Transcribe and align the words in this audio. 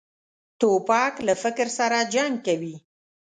توپک 0.59 1.13
له 1.27 1.33
فکر 1.43 1.67
سره 1.77 1.97
جنګ 2.13 2.33
کوي. 2.45 2.75